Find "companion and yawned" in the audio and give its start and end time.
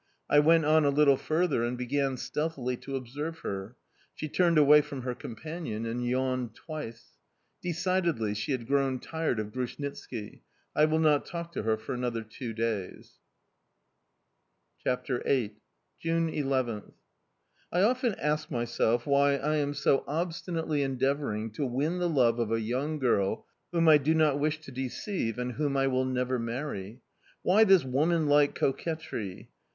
5.13-6.55